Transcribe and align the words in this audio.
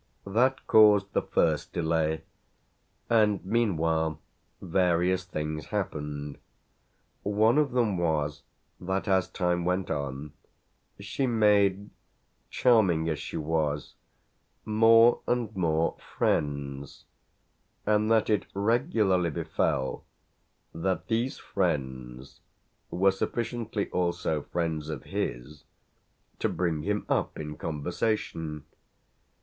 That 0.25 0.65
caused 0.65 1.13
the 1.13 1.21
first 1.21 1.73
delay, 1.73 2.23
and 3.07 3.45
meanwhile 3.45 4.19
various 4.59 5.25
things 5.25 5.67
happened. 5.67 6.39
One 7.21 7.59
of 7.59 7.73
them 7.73 7.99
was 7.99 8.41
that 8.79 9.07
as 9.07 9.29
time 9.29 9.63
went 9.63 9.91
on 9.91 10.33
she 10.99 11.27
made, 11.27 11.91
charming 12.49 13.07
as 13.09 13.19
she 13.19 13.37
was, 13.37 13.93
more 14.65 15.21
and 15.27 15.55
more 15.55 15.97
friends, 16.17 17.05
and 17.85 18.09
that 18.09 18.27
it 18.27 18.47
regularly 18.55 19.29
befell 19.29 20.03
that 20.73 21.09
these 21.09 21.37
friends 21.37 22.39
were 22.89 23.11
sufficiently 23.11 23.87
also 23.91 24.41
friends 24.41 24.89
of 24.89 25.03
his 25.03 25.63
to 26.39 26.49
bring 26.49 26.81
him 26.81 27.05
up 27.07 27.39
in 27.39 27.55
conversation. 27.55 28.65